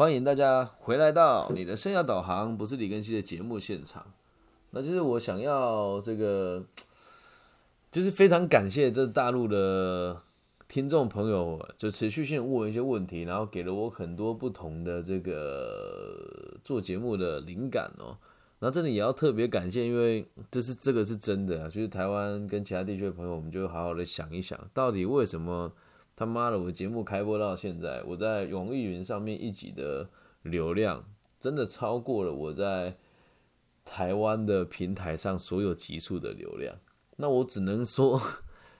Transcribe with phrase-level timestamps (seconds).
[0.00, 4.06] 欢迎大家回来到你的生涯导航，不是李根熙的节目现场。
[4.70, 6.64] 那就是我想要这个，
[7.92, 10.16] 就是非常感谢这大陆的
[10.66, 18.16] 听众朋友，就持续性问一些问题，然后给了我很多不同的这个做节目的灵感哦。
[18.60, 25.70] 那这里也要特别感谢，因为这是这个是真的啊，就是台湾跟其他地区的朋友，我们就好好的想一想，到底为什么
[26.20, 30.06] 他妈的我节目开播到现在，我在网易云上面一集的
[30.42, 31.02] 流量
[31.40, 32.94] 真的超过了我在
[33.86, 36.76] 台湾的平台上所有集数的流量。
[37.16, 38.20] 那我只能说，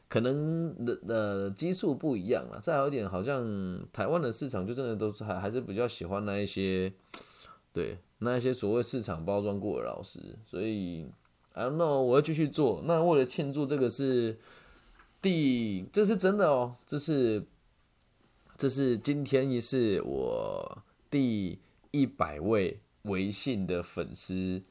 [0.07, 2.61] 可能的呃基数不一样了。
[2.63, 3.43] 再好一点，好像
[3.91, 6.93] 台湾的市场就真的都是还还是比较喜欢那一些，
[7.73, 7.97] 对。
[8.19, 11.07] 那一些所谓市场包装过的老师，所以
[11.55, 12.83] I don't know，我要继续做。
[12.85, 14.39] 那为了庆祝这个是
[15.23, 17.45] 第，这是真的哦，这是
[18.57, 21.59] 这是今天也是我第
[21.91, 24.63] 一百位微信的粉丝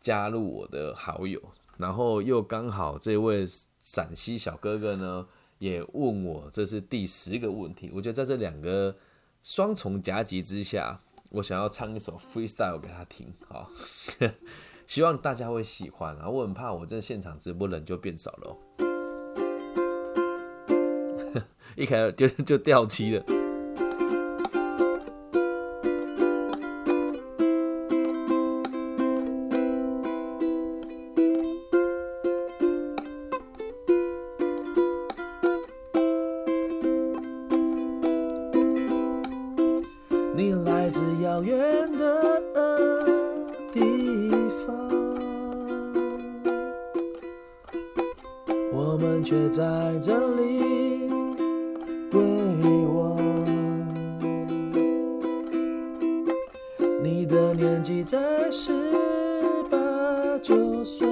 [0.00, 1.40] 加入我的好友，
[1.76, 3.46] 然后又刚好这位
[3.80, 5.26] 陕西小哥哥呢
[5.58, 8.96] 也问我这是第十个问题，我觉得在这两个
[9.42, 11.00] 双重夹击之下。
[11.30, 13.70] 我想要唱一首 freestyle 给他听，好，
[14.88, 16.16] 希望大家会喜欢。
[16.16, 18.56] 然后我很怕，我这现场直播人就变少了，
[21.78, 23.37] 一开就就掉漆了。
[58.68, 58.74] 十
[59.70, 59.78] 八
[60.42, 61.08] 九岁，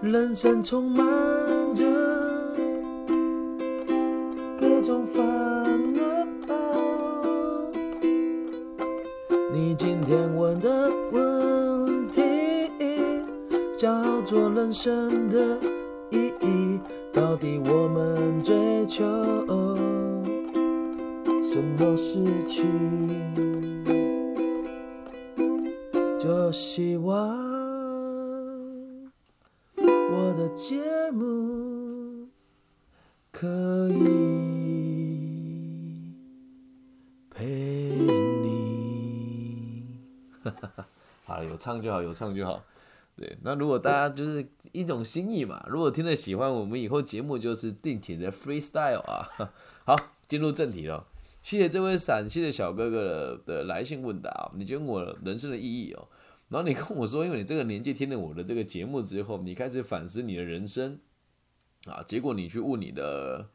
[0.00, 1.04] 人生充满
[1.74, 1.84] 着
[4.58, 5.22] 各种烦
[5.92, 6.02] 恼。
[9.52, 12.22] 你今天问的问题
[13.76, 15.58] 叫做人生的
[16.08, 16.80] 意义，
[17.12, 19.04] 到底我们追求
[21.44, 23.49] 什么事情？
[26.50, 27.28] 我希望。
[29.76, 30.74] 我的节
[31.12, 32.26] 目
[33.30, 33.46] 可
[33.90, 33.94] 以
[37.30, 37.46] 陪
[38.42, 39.86] 你。
[41.24, 42.64] 好，有唱就好，有唱就好。
[43.14, 49.28] 对，那如果大家就是一种心意嘛，如果听了喜欢，我们以后节目就是定期的 freestyle 啊。
[49.86, 49.94] 好，
[50.26, 51.06] 进入正题了。
[51.42, 56.08] 谢谢这位陕西的小哥哥的来信问答，你觉得我人生的意义哦。
[56.50, 60.98] 然后你跟我说，因为你这个年纪听了我的这个节目之后，你开始反思你的人生
[61.86, 62.02] 啊。
[62.04, 63.48] 结果你去问你的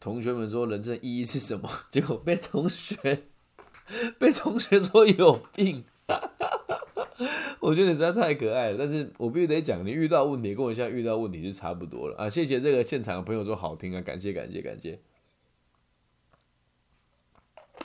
[0.00, 3.22] 同学们说人生意义是什么， 结果被同学
[4.18, 5.84] 被同学说有病。
[7.60, 12.28] 我觉得你实在太可爱了，但是我必须得讲，你遇到问题跟我现在遇到问题是差不多了啊。
[12.28, 14.98] 谢谢这个现场的朋友说好听啊，感谢感谢感谢。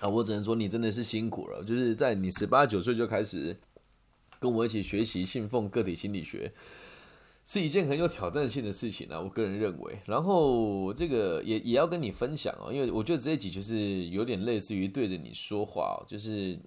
[0.02, 3.56] 啊，我只能说你真的是辛苦了，就是在你十八九岁就开始。
[4.40, 6.52] 跟我一起学习信奉个体心理学，
[7.46, 9.20] 是一件很有挑战性的事情啊！
[9.20, 16.60] 我个人认为，然后这个也也要跟你分享哦，因为我觉得这一集就是有点类似于对着你说话哦，就是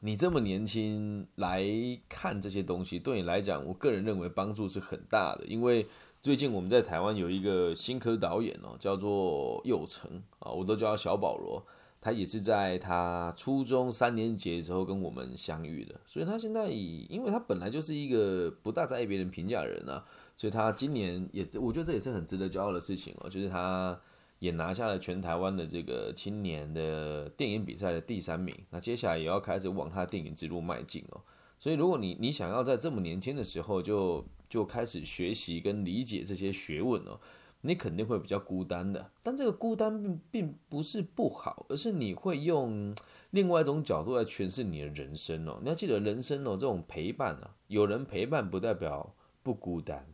[0.00, 1.64] 你这么年轻来
[2.08, 5.44] 看这些东西，对你来讲，我个人认为帮助是很大的。
[5.46, 5.86] 因为
[6.22, 11.62] 最近我们在台湾有一个新科导演哦，叫做佑成啊，我都叫他小保罗。
[12.00, 20.04] 他也是在他初中三年级的时候跟我们相遇的，所以他现在以，因为他本来就是一个不大在意别人评价的人啊，
[20.36, 24.00] 所以他今年也，我觉得这也是很值得骄傲的事情哦，就是他
[24.38, 31.20] 也拿下了全台湾的这个青年的电影比赛的第三名，那接下来也要开始往他的电影之路迈进哦，
[31.58, 37.18] 所以如果你你想要在这么年轻的时候就就开始学习跟理解这些学问哦。
[37.62, 42.94] 你肯定会比较孤单的，但这个孤单并并不是不好，而是你会用
[43.30, 45.58] 另外一种角度来诠释你的人生哦。
[45.60, 50.06] 你要记得，人生哦，这种陪伴啊，有人陪伴不代表不孤单，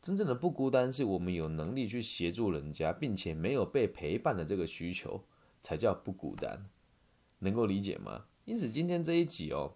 [0.00, 5.24] 真正的不孤单是我们有能力去协助人家，并且没有被陪伴的这个需求，
[5.60, 6.66] 才叫不孤单。
[7.40, 8.26] 能够理解吗？
[8.44, 9.74] 因此，今天这一集哦，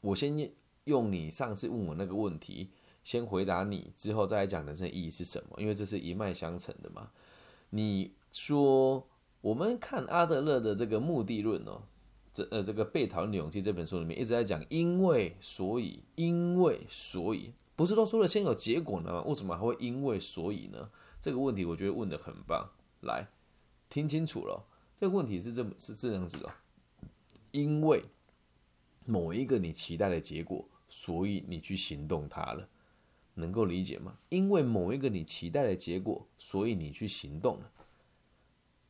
[0.00, 0.50] 我先
[0.84, 2.70] 用你上次问我那个问题。
[3.08, 7.08] 先回答你，之后再来讲人生意义是什么，因为这是一脉相承的嘛。
[7.70, 9.08] 你说
[9.40, 11.80] 我们看阿德勒的这个目的论哦，
[12.34, 19.22] 这呃这个《被讨厌的勇气》这本书里面一直在讲因为所以因为所以，不是都说了先有结果呢？
[19.22, 20.90] 为什么还会因为所以呢？
[21.18, 22.68] 这个问题我觉得问的很棒，
[23.00, 23.26] 来
[23.88, 24.62] 听清楚了，
[24.94, 26.52] 这个问题是这么是这样子的，
[27.52, 28.04] 因为
[29.06, 32.68] 某一个你期待的结果，所以你去行动它了，
[33.38, 34.14] 能够理解吗？
[34.28, 37.70] 因为某一个你期待的结果，所以你去行动了。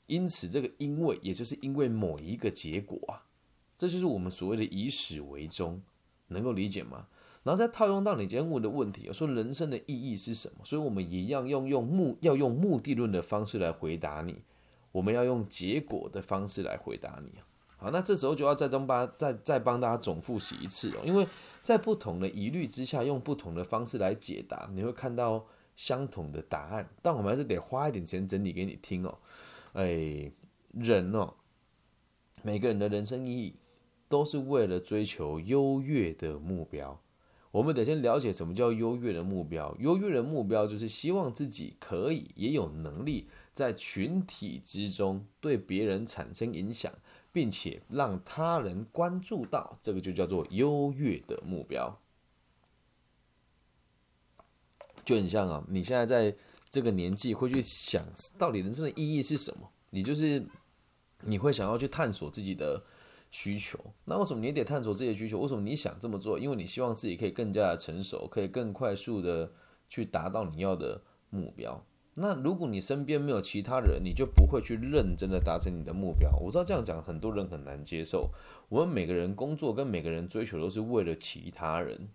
[0.07, 3.23] 因此，这个因为也就是因为某一个结果啊，
[3.77, 5.83] 这就是我们所谓的以始为终，
[6.29, 7.07] 能够理解吗？
[7.45, 10.65] 然后再套用到你今天问的问题，说人生的意义是什么？
[10.65, 14.43] 所以我们一样用用目要用目的论的方式来回答你，
[14.93, 17.33] 我们要用结果的方式来回答你。
[17.77, 21.27] 好，那这时候就要再帮帮再再帮大家总复习一次哦，因为
[21.69, 25.45] 在不同的疑虑之下，用不同的方式来解答，你会看到
[25.77, 29.19] 相同的答案，但我们还是得花一点时间整理给你听哦。
[29.75, 30.33] 哎，
[30.73, 31.35] 人哦，
[32.43, 33.57] 每个人的人生意义
[34.09, 36.99] 都是为了追求优越的目标。
[37.51, 39.77] 我们得先了解什么叫优越的目标。
[39.79, 46.91] 优越的目标就是希望自己可以也有能力在群体之中对别人产生影响，
[47.39, 51.97] 并且让他人关注到，这个就叫做优越的目标。
[55.05, 56.37] 就很像啊，你现在在。
[56.71, 58.05] 这个年纪会去想
[58.37, 59.73] 到底人生的意义是什么？
[59.89, 60.47] 你就是
[61.23, 62.85] 你会想要去探索自己的
[63.31, 63.83] 需求。
[64.05, 65.39] 那为什么你得探索自己的需求？
[65.39, 66.39] 为什么你想这么做？
[66.39, 69.51] 因为你希望自己可以更加的成熟，可以更快速的
[69.89, 71.01] 去达到你要的
[71.31, 71.83] 目标。
[72.21, 76.31] 那如果你身边没有其他人，你就不会去认真的达成你的目标。
[76.41, 78.31] 我知道这样讲很多人很难接受。
[78.69, 82.09] 我们每个人工作跟每个人追求都是为了其他人。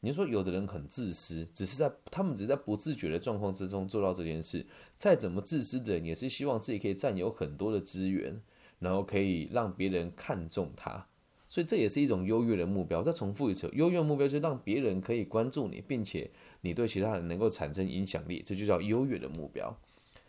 [0.00, 4.66] 你说有的人很自私，只是在他们只是在不自觉的状况之中做到这件事。
[4.96, 8.40] 再怎么自私的人，也是希望自己可以占有很多的资源，
[8.78, 11.06] 然后可以让别人看重他。
[11.46, 13.02] 所以这也是一种优越的目标。
[13.02, 19.76] 再重复一次，优越目标是让别人可以关注你，并且你对其他人能够产生影响力，这就叫优越的目标。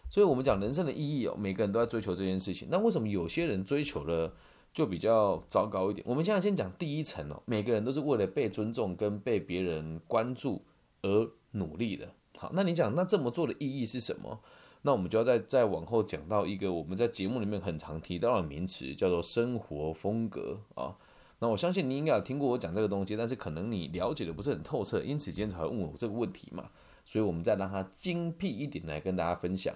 [0.10, 2.68] 所以我们讲人生的意义哦，每个人都在追求这件事情。
[2.72, 4.33] 那为什么有些人追求了？
[4.74, 6.01] 就比较糟糕一点。
[6.07, 10.62] 我们现在先讲第一层哦，每个人都是为了被尊重跟被别人关注
[11.01, 12.07] 而努力的。
[12.38, 14.39] 好，那你讲那这么做的意义是什么？
[14.84, 20.95] 那我们就要再再往后讲到一个我们在节目里面很常提到的名词，叫做生活风格啊。
[21.41, 26.69] 那我相信你应该有听过我讲这个东西，但是可能你了解的不是很透彻，因此今天才会问我这个问题嘛。
[27.03, 29.75] 所以我们再让它精辟一点来跟大家分享。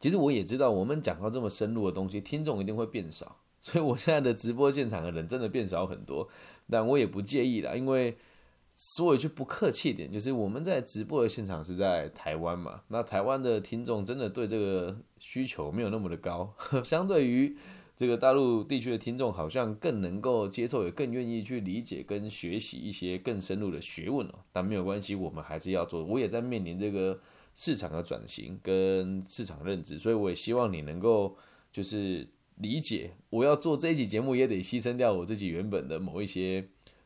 [0.00, 3.36] 其实我也知道，我们讲到这么深入的东西，听众一定会变少。
[3.60, 6.28] 所以，我现在的直播现场的人真的变少很多，
[6.68, 8.18] 但我也不介意啦，因为
[8.76, 16.52] 说一句不客气点，就是我们在直播的现场是在台湾嘛，那台湾的听众真的对这个需求没有那么的高，
[16.84, 17.56] 相对于
[17.96, 24.34] 这个大陆地区的听众，好像更能够接受，也更愿意去理解跟学习一些更深入的学问哦。
[24.52, 27.20] 但没有关系，我们还是要做，我也在面临这个
[27.54, 31.36] 市场的转型跟市场认知，所以我也希望你能够
[31.72, 32.28] 就是。
[32.58, 36.64] 理解，我要做这一期节目，也得牺牲掉我自己原本的某一些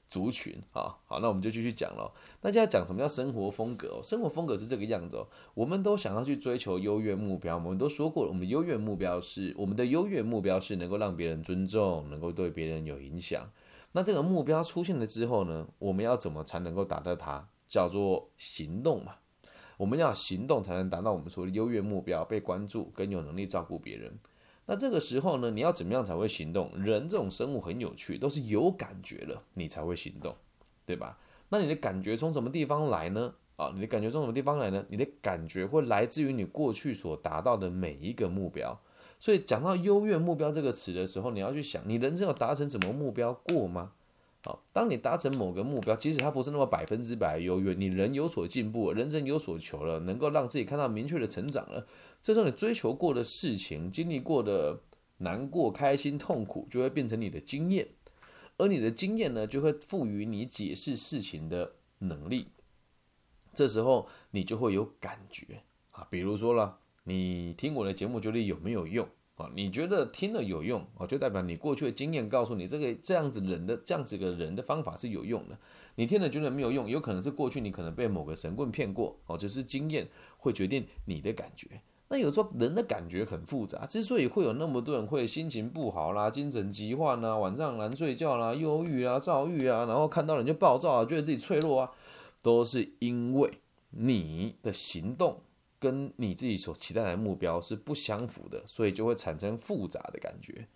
[0.08, 0.96] 族群啊。
[1.06, 2.12] 好，那我们就继续讲了。
[2.40, 4.00] 大家讲什么叫生活风格哦？
[4.02, 5.28] 生活风格是这个样子哦。
[5.55, 13.49] 我们都想要去追求优越目标，我们都说过了，我们的优越目标是我们的优越目标是能够让别人尊重，能够对别人有影响。
[13.92, 17.49] 那这个目标出现了之后呢，我们要怎么才能够达到它？
[17.66, 19.16] 叫做行动嘛。
[19.76, 24.18] 我们要行动才能达到我们说的优越目标，被关注跟有能力照顾别人。
[24.70, 26.70] 那这个时候呢，你要怎么样才会行动？
[26.76, 30.37] 人这种生物很有趣，都是有感觉了你才会行动，
[30.84, 31.18] 对吧？
[31.48, 33.32] 那你的感觉从什么地方来呢？
[33.56, 34.84] 啊，你的感觉从什么地方来呢？
[34.90, 38.78] 你的感觉会来自于你过去所达到的每一个目标。
[39.18, 43.92] 所以讲到优越目标这个词的时候，你要去想，你人生有达成什么目标过吗？
[44.45, 51.87] 好，当你达成某个目标，即使它不是那么百分之百优越，你人有所进步，人生有所求了，能够让自己看到明确的成长了。
[52.23, 54.80] 这时候你追求过的事情、经历过的
[55.18, 57.88] 难过、开心、痛苦，就会变成你的经验，
[58.57, 62.47] 而你的经验呢，就会赋予你解释事情的能力。
[63.52, 69.09] 这时候你就会有感觉啊，比如说了，你听我的节目，觉得有没有用？
[69.38, 75.57] 啊，你觉得听了有用，哦，就代表你过去的经验告诉你，这个这样子人的这样子个人的方法是有用的。
[75.95, 81.80] 你听了觉得没有用，有可能是过去你可能被某个神棍骗过，哦，就是经验会决定你的感觉。
[82.11, 91.90] 那有时候人的感觉很复杂，之所以会有那么多人会心情不好啦、精神疾患啊、晚上难睡觉啦、忧郁啊、躁郁啊，然后看到人就暴躁啊，觉得自己脆弱啊，
[92.42, 93.50] 都是因为
[93.90, 95.40] 你的行动
[95.78, 100.66] 跟你自己所期待的目标是不相符的，所以就会产生复杂的感觉。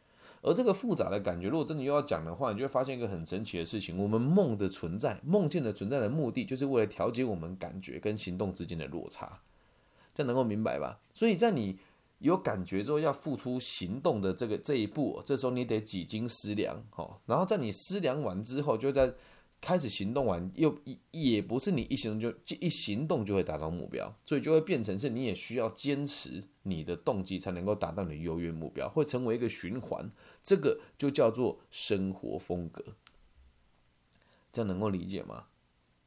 [0.42, 9.40] 而这个复杂的感觉，如果真的又要讲的话，你就会发现一个很神奇的事情：我们梦的存在，梦境的存在的目的，就是为了调节我们感觉跟行动之间的落差。
[10.14, 11.00] 这能够明白吧？
[11.14, 11.78] 所以在你
[12.18, 19.12] 有感觉之后，要付出行动的这个这一步，这时候你得几经思量，哦，然后在你思量完之后，就在。
[19.62, 30.10] 开始行动完，又也也不是你一行动就一行动就会达到目标，所以就会变成是你也需要坚持你的动机才能够达到你的优越目标，会成为一个循环，
[30.42, 32.84] 这个就叫做生活风格。
[34.52, 35.44] 这样能够理解吗？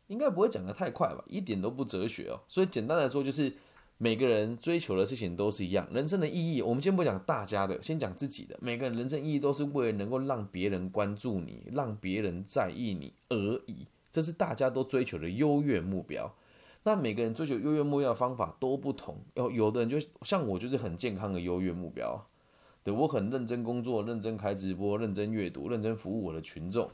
[0.07, 2.43] 应该不会讲的太快吧，一点都不哲学哦。
[2.47, 3.55] 所以简单来说就是。
[3.97, 8.57] 每个人追求的事情都是一样，人生的意义，我们先不讲大家的，先讲自己的。
[8.61, 13.35] 每个人人生意义都是为了能够让别人关注你，让别人在意你而
[13.67, 16.33] 已，这是大家都追求的优越目标。
[16.83, 22.27] 那每个人追求优越目标的方法都不同，有有的人就像我，就是很健康的优越目标。
[22.83, 26.91] 对我很认真工作，认真开直播，认真阅读，认真服务我的群众，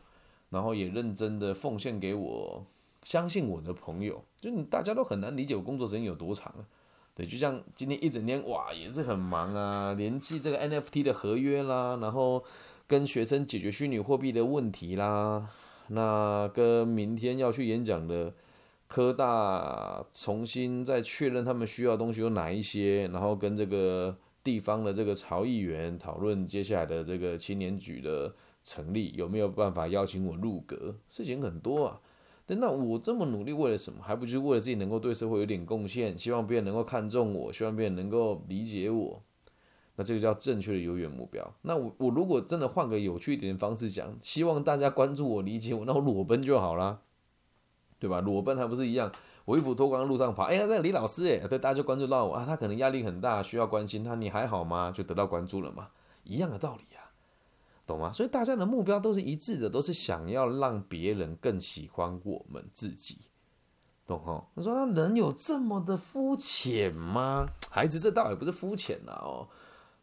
[0.49, 2.65] 然后也认真的奉献给我
[3.03, 4.23] 相信我的朋友。
[4.39, 6.63] 就你大家都很难理解我工作时间有多长啊。
[7.13, 12.43] 对，就像今天一整天哇，也是很忙啊，联系这个 NFT 的合约啦，然后
[12.87, 15.49] 跟学生解决虚拟货币的问题啦，
[15.89, 18.33] 那跟明天要去演讲的
[18.87, 31.99] 科大重新再确认他们需要的东西有哪一些，然后跟这个地方的这个曹议员讨论接下来的这个青年局的成立有没有办法邀请我入阁，事情很多啊。
[32.59, 33.99] 那我这么努力为了什么？
[34.01, 39.21] 还不就是为了自己能够对社会有点贡献，希望别人能够看重我，希望别人能够理解我。
[39.95, 41.53] 那这个叫正确的有远目标。
[41.61, 46.99] 那我我如果真的换个有趣一点的方式讲，希望大家关注我、理解我，那我裸奔就好啦，
[47.99, 48.21] 对吧？
[48.21, 49.11] 裸奔还不是一样？
[49.45, 54.91] 我衣服脱光路上跑，哎呀，那李老师哎，对，大家就关注到我啊，他可能压力很大，需要关心他，你还好吗？
[54.91, 55.89] 就得到关注了嘛，
[56.23, 56.90] 一样的道理。
[57.91, 58.11] 懂吗？
[58.13, 63.17] 所以大家的目标都是一致的，都是想要让别人更喜欢我们自己，
[64.07, 64.47] 懂哈？
[64.55, 69.49] 他说：“那人有这么的肤浅吗？”孩子，这倒也不是肤浅呐哦。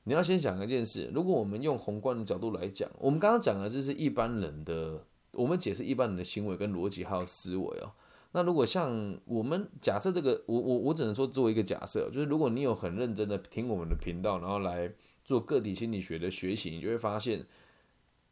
[0.04, 5.02] 你要先想一件事：如果我们用宏观的角度来讲，我们刚刚讲的这是一般人的，
[5.32, 7.92] 我们解释一般人的行为跟逻辑还有思维哦。
[8.32, 14.92] 那如果像我们假设这个，我我我只能说做一个假设，就是如果你有很认真的听我们的频道，然后来
[15.24, 17.46] 做个体心理学的学习，你就会发现。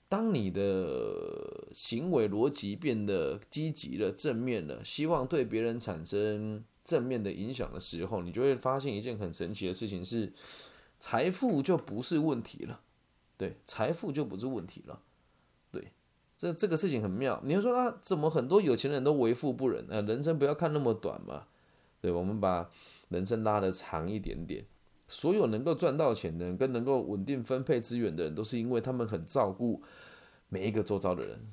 [0.08, 10.32] 当你的行为逻辑变得积极了、正面了，希望对别人产生正面的影响的时候，你就会发现一件很神奇的事情：是
[10.98, 12.80] 财富就不是问题了。
[13.36, 15.02] 对，财富就不是问题了。
[15.72, 15.92] 对，
[16.38, 17.40] 这这个事情很妙。
[17.44, 20.00] 你会说啊，怎么很多有钱人都为富不仁啊？
[20.02, 21.48] 人生不要看那么短嘛。
[22.00, 22.70] 对，我们把
[23.08, 24.64] 人生拉得长一点点。
[25.08, 29.82] 所有能够赚到钱的人，跟能够稳定分配资源的人，都是因为他们很照顾
[30.48, 31.52] 每一个周遭的人。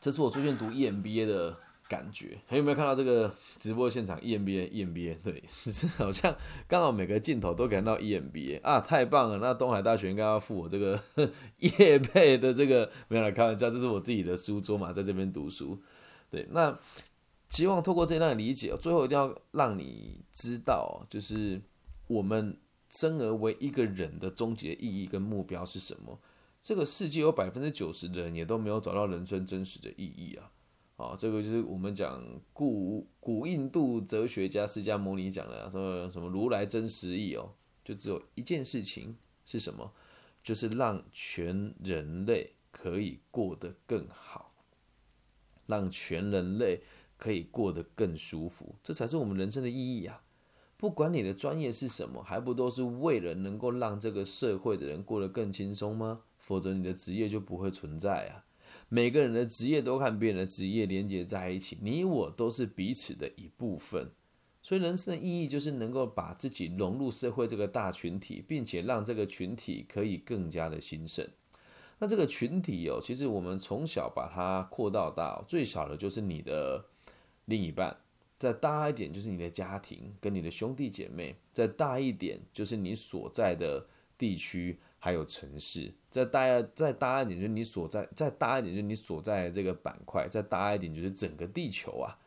[0.00, 2.38] 这是我最近读 EMBA 的感觉。
[2.46, 6.34] 还有没有看到这个直播现场？EMBA，EMBA，对， 是好像
[6.66, 9.38] 刚好每个镜头都看到 EMBA 啊，太棒了！
[9.38, 11.00] 那东海大学应该要付我这个
[11.58, 15.80] 业配的这个，没有来开玩笑，这是我自己的书桌嘛，在这边读书。
[16.30, 16.76] 对，那
[17.50, 21.60] 希望透过这段理解，最后一定要让你知道，就是。
[22.10, 26.18] 我们生而为一个人的终极意义跟目标是什么？
[26.60, 30.50] 这个世界有百分之九十的人也都没有找到人生真实的意义啊！
[30.96, 32.20] 啊，这个就是我们讲
[32.52, 39.92] 古古印度哲学家释迦牟尼讲的，说什么如来真实意哦，就只有一件事情是什么？
[40.42, 44.52] 就是让全人类可以过得更好，
[45.66, 46.82] 让全人类
[47.16, 50.22] 可以过得更舒服，这才是我们人生的意义啊！
[50.80, 56.22] 不管你的专业是什么，还不都是为了能够让这个社会的人过得更轻松吗？
[56.38, 58.46] 否则你的职业就不会存在啊！
[58.88, 64.10] 每个人的职业都和别人的职业连接在一起，你我都是彼此的一部分。
[64.62, 71.28] 所以人生的意义就是能够把自己融入社会这个大群体，并且让这个群体可以更加的兴盛。
[71.98, 76.86] 那这个群体哦，其实我们从小把它扩到大，最小的就是你的
[77.44, 77.94] 另一半。
[78.40, 92.18] 再大一点就是你的家庭跟你的兄弟姐妹，再大一点就是你所在的地区还有城市，再大再大一点就是你所在，再大一点就是你所在这个板块，再大一点就是整个地球啊，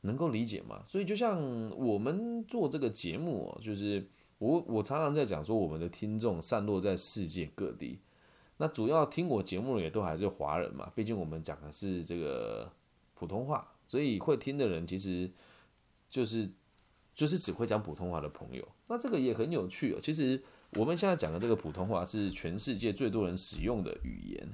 [0.00, 0.84] 能够理解吗？
[0.88, 7.98] 所以就像我们做这个节目，就是我我常常在讲说，我们的听众散落在世界各地，
[8.56, 12.72] 那主要听我节目的也都还是华人嘛，毕竟我们讲的是这个
[13.12, 13.68] 普通话。
[13.92, 15.30] 所以会听的人其实
[16.08, 16.50] 就是，
[17.14, 18.66] 就是只会讲普通话的朋友。
[18.88, 19.98] 那这个也很有趣哦。
[20.02, 20.42] 其实
[20.78, 24.48] 我们现在讲的这个普通话是全世界最多人使用的语言。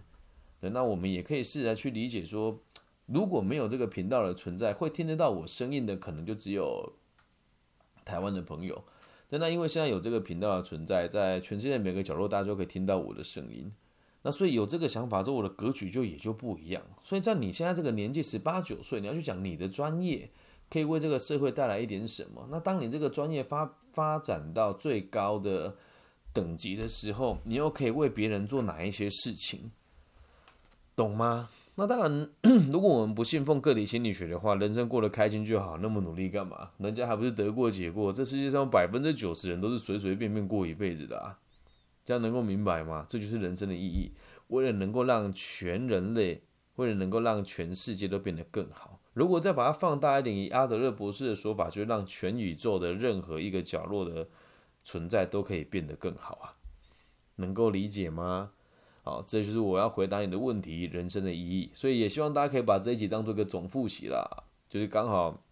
[0.61, 2.61] 对，那我们也可以试着去理解说，
[3.07, 6.95] 如果没有这个频道的存在，会听得到我声音的可能就只有
[8.05, 8.83] 台湾的朋友。
[9.29, 13.73] 但那因为现在有这个频道的存在，在全世界每个角落，大家都可以听到我的声音。
[14.29, 16.83] 那所以有这个想法之后，我的格局就也就不一样。
[17.03, 20.29] 所以在你现在这个年纪，十八九岁，你要去讲你的专业
[20.69, 22.47] 可以为这个社会带来一点什么。
[22.51, 25.75] 那当你这个专业发发展到最高的
[26.35, 29.71] 等级的时候，你又可以为别人做哪一些事情，
[30.95, 31.49] 懂吗？
[31.77, 32.29] 那当然，
[32.71, 36.69] 如果我们不信奉个体心理学的话，人生过得开心就好，那么努力干嘛？
[36.77, 38.13] 人家还不是得过且过？
[38.13, 41.39] 这世界上百分之九十人都是随随便便过一辈子的啊！
[42.09, 43.05] 这样能够明白吗？
[43.07, 44.13] 这就是人生的意义。
[44.47, 46.43] 为了能够让全人类，
[46.77, 54.27] 为了能够让全世界都变得更好，如果再把它放大一点，以阿德勒博士的说法，就是让全宇宙的任何一个角落的
[54.83, 56.57] 存在都可以变得更好啊！
[57.37, 58.53] 能够理解吗？
[59.03, 61.71] 好，这就是我要回答你的问题，人生的意义。
[61.75, 65.43] 所以也希望大家可以把这一集当做一个总复习啦，就是刚好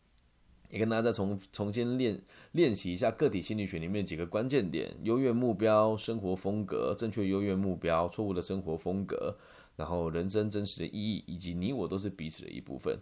[0.77, 2.21] 也跟大家再重重新练
[2.53, 9.39] 练习一下个体心理学里面几个关键点：优越目标、生活风格、正确优越目标、错误的生活风格，
[9.77, 13.01] 然后人生真实的意义，以及你我都是彼此的一部分。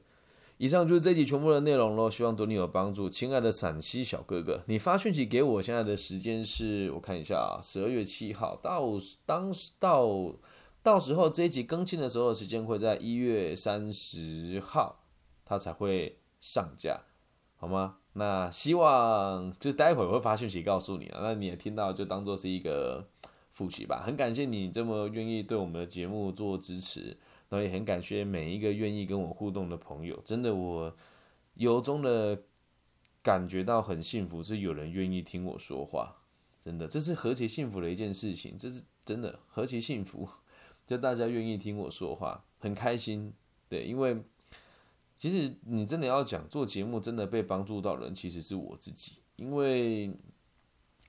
[0.56, 3.10] 以上就是这集全部的内容喽，希望对你有帮助。
[3.10, 8.92] 亲爱的陕西小哥哥，你发讯息给我，现在的时间是我看一下啊，十二月七号到
[9.26, 10.32] 当时到
[10.80, 15.04] 到时候这一集更新的时候，时间会在一月三十号，
[15.44, 17.00] 它才会上架，
[17.64, 17.96] 好吗？
[18.12, 23.08] 那希望就待会儿会发讯息告诉你啊，那你也听到就当做是一个
[23.52, 24.02] 复习吧。
[24.04, 27.16] 很感谢你这么愿意对我们的节目做支持。
[27.48, 30.94] 然后也很感谢每一个愿意跟我互动的朋友，真的我
[31.54, 32.42] 由衷的
[33.22, 36.16] 感觉到很幸福，是有人愿意听我说话，
[36.62, 40.28] 真的这是何其幸福的一件事情，这是真的何其幸福，
[40.86, 43.32] 就大家愿意听我说话，很开心。
[43.70, 44.22] 对，因为
[45.24, 50.12] 其实你真的要讲做节目，真的被帮助到人，其实是我自己，因为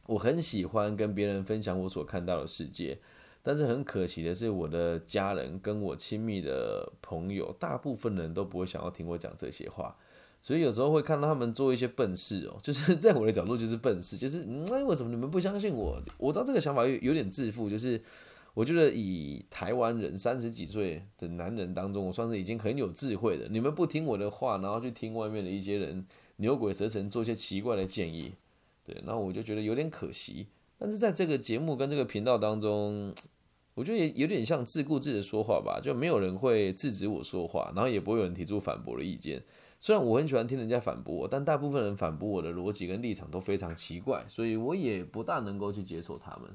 [0.06, 2.98] 我很喜欢跟别人分享我所看到的世界。
[3.44, 9.94] 但是很可惜的是，我的家人跟我亲密的朋友，大部分人都不会想要听我讲这些话，
[10.40, 16.02] 所以有时候会看到他们做一些笨事哦，就是 在我的角度就是笨事，就是那为什么你们不相信我？
[16.18, 18.02] 我知道这个想法有有点自负，就是
[18.56, 23.48] 我觉得以台湾人三十几岁的男人当中，我算是已经很有智慧的。
[23.50, 26.04] 你们不听我的话，然后去听外面的一些人
[26.38, 28.34] 牛鬼蛇神做一些奇怪的建议，
[28.84, 30.48] 对，那我就觉得有点可惜。
[30.80, 33.14] 但是在这个节目跟这个频道当中。
[33.78, 39.44] 我觉得也有点像自顾自的说话吧，就没有人会制止我说话，然后也不会有人提出反驳的意见。
[39.82, 46.50] 虽然我很喜欢听人家反驳我，但大部分人反驳我的逻辑跟立场都非常奇怪，所以我也不大能够去接受他们。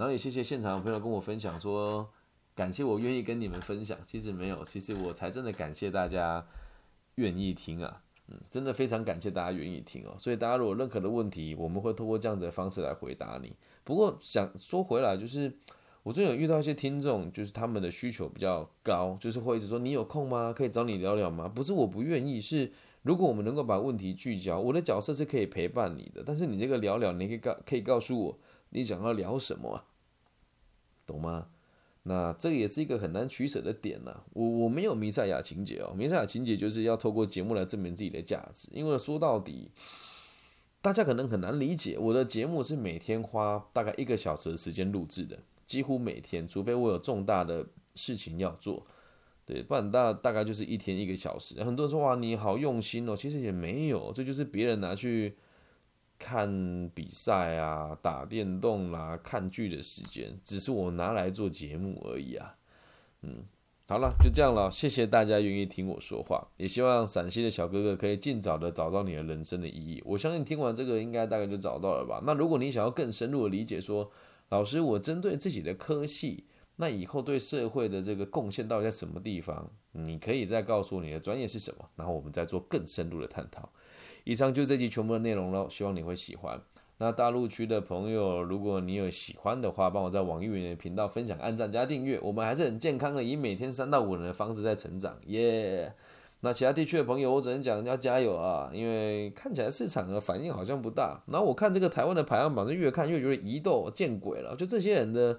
[0.00, 2.08] 然后也谢谢现场的朋友跟我分享说，
[2.54, 3.98] 感谢我愿意跟你们分享。
[4.02, 6.42] 其实没有，其实我才真的感谢大家
[7.16, 10.14] 愿意听啊，嗯，真的非常感谢大家愿意听哦。
[10.16, 13.54] 所以大家如果有任何的问题，我们会通过这样子的方式来回答你。
[13.84, 15.52] 不过想说回来就是。
[16.02, 20.50] 我最近有遇到一些听众，就是他们的需求比较高，就是会一直说你有空吗？
[20.50, 21.46] 可以找你聊聊吗？
[21.46, 28.38] 不是我不愿意，是如果我们能够把问题聚焦，我的角色是可以陪伴你的，但是你这个聊聊，你可以告可以告诉我
[28.70, 29.84] 你想要聊什么，
[31.10, 31.48] 懂吗？
[32.04, 34.22] 那这个也是一个很难取舍的点呢。
[34.32, 39.70] 我我没有弥赛亚情节哦，弥赛亚情节就是要透过节目来证明自己的价值，因为说到底，
[40.80, 45.38] 大家可能很难理解，我的节目是每天花大概一个小时的时间录制的。
[45.66, 48.84] 几乎每天，除非我有重大的事情要做，
[49.44, 51.62] 对，不然大大概就是一天一个小时。
[51.62, 55.36] 很多人说哇，你好用心哦，其实也没有，这就是别人拿去
[56.20, 62.54] 看比赛啊、打电动啦、看剧的时间，只是我拿来做节目而已啊。
[63.22, 63.42] 嗯，
[63.88, 70.00] 好了，就这样了，谢谢大家愿意听我说话，也希望陕西的小哥哥可以尽早的找到你的人生的意义。
[70.04, 72.22] 我相信听完这个，应该大概就找到了吧。
[72.24, 74.12] 那如果你想要更深入的理解，说。
[74.50, 79.70] 老师，我针对自己的科系，那以后对社会的这个贡献到底在什么地方？
[79.92, 83.70] 你可以再告诉我你的专业是什么，然后我们再做更深入的探讨。
[84.24, 86.60] 以上就这集全部的内容了，希望你会喜欢。
[86.98, 92.20] 那大陆区的朋友，如果你有喜欢的话，帮我在网易云的频道分享、按赞加订阅。
[92.20, 95.94] 我们还是很健康的，以每天三到五人的方式在成长，耶。
[96.42, 101.22] 那其他地区的朋友，我只能讲要加油啊，因为看起来市场的反应好像不大。
[101.26, 104.54] 然后我看这个台湾的排行榜，是越看越觉得疑窦见鬼了。
[104.56, 105.38] 就这些人的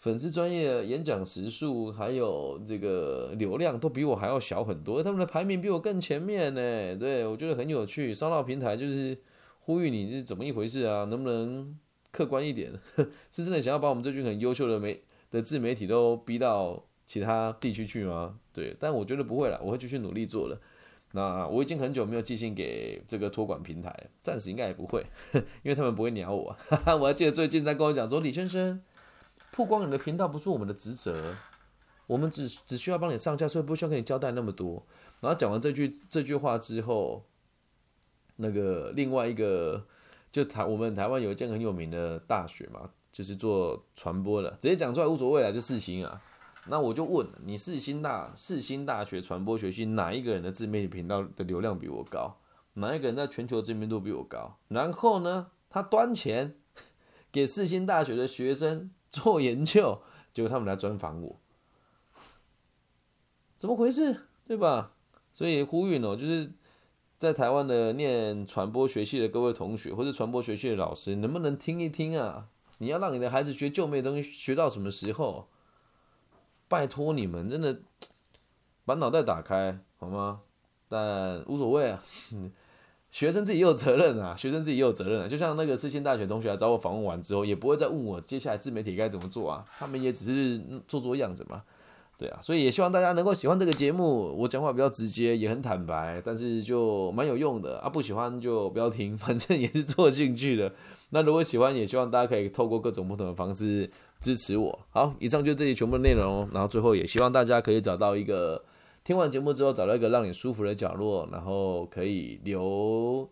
[0.00, 5.02] 粉丝、专业演讲时数，还有这个流量，都比我还要小很多。
[5.02, 6.96] 他们的排名比我更前面呢。
[6.96, 8.14] 对我觉得很有趣。
[8.14, 9.18] 商道平台就是
[9.60, 11.04] 呼吁你是怎么一回事啊？
[11.04, 11.76] 能不能
[12.12, 12.72] 客观一点？
[13.30, 18.38] 是真的想要把我们这群很优秀的媒的自媒体都逼到其他地区去吗？
[18.52, 20.60] 对，但我觉得不会了，我会继续努力做的。
[21.12, 25.04] 那我已经很久没有寄信给这个托管平台，暂时应该也不会，
[25.64, 26.54] 因为他们不会鸟我。
[27.00, 28.80] 我还记得最近在跟我讲说，李先生，
[29.52, 31.34] 曝光你的频道不是我们的职责，
[32.06, 34.86] 我们只只需要帮你上架，所以不需要跟你交代那么多。
[35.20, 37.24] 然后讲完这句这句话之后。
[38.40, 39.84] 那个另外一个，
[40.30, 46.22] 就台我们台湾有一间很有名的大学嘛，就是做传播的，直接讲出来无所谓了，就四星啊。
[46.66, 52.38] 那我就问你，四星大四星大学传播学系哪一个人的自媒体频道的流量比我高？
[52.74, 54.56] 哪一个人在全球知名度比我高？
[54.68, 56.54] 然后呢，他端钱
[57.32, 61.40] 给四星大学的学生做研究，结果他们来专访我，
[63.56, 64.26] 怎么回事？
[64.46, 64.92] 对吧？
[65.32, 66.52] 所以呼吁呢，就是。
[67.18, 72.46] 在台湾的念传播学系的各位同学，或者传播学系的老师，能不能听一听啊？
[72.78, 75.48] 你要让你的孩子学旧妹东西，学到什么时候？
[76.68, 77.80] 拜托你们，真的
[78.84, 80.42] 把脑袋打开好吗？
[80.88, 82.00] 但无所谓啊，
[83.10, 85.28] 学生自己也有责任啊， 学生自己也有责任啊。
[85.28, 91.62] 就像那个世新大学同学来找我访问完之后，也不会再问我接下来自媒体该怎么做啊，他们也只是做做样子嘛。
[92.18, 94.34] 对啊，所以也希望大家能够喜欢这个节目。
[94.36, 97.88] 我讲话比较直接，也很坦白，但是就蛮有用的啊。
[97.88, 100.72] 不喜欢就不要听， 反正也是做兴趣的。
[101.10, 104.76] 那如果喜欢，也希望大家可以透过各种不同的方式支持我。
[104.90, 106.48] 好，以上就这些全部的内容。
[106.52, 108.60] 然后最后也希望大家可以找到一个
[109.04, 113.28] 听完节目之后找到一个让你舒服的角落，然后可以留。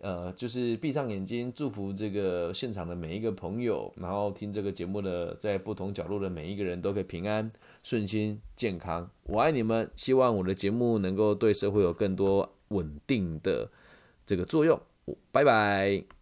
[0.00, 7.48] 呃，就是闭上眼睛，祝福这个现场的每一个朋友，然后听这个节目的在不同角落的每一个人都可以平安、
[7.84, 9.08] 顺心、健康。
[9.28, 13.70] 我爱你们，希望我的节目能够对社会有更多稳定的
[14.26, 14.80] 这个作用。
[15.30, 16.21] 拜拜。